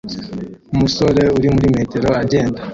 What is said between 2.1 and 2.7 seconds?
agenda